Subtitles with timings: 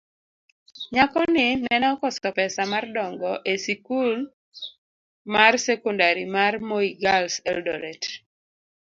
[0.93, 4.11] nyako ni nene okoso pesa mar dongo esikul
[5.33, 8.01] marsekondari mar Moi Girls, Eldoret